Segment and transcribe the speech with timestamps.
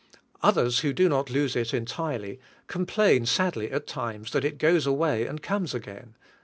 [0.41, 5.27] Others who do not lose it entirely, complain sadly at times, that it goes away
[5.27, 6.15] and comes again.